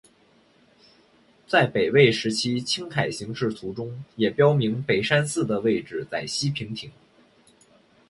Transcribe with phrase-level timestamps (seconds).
[1.47, 6.91] 在北魏时期青海形势图中也标明北山寺的位置在西平亭。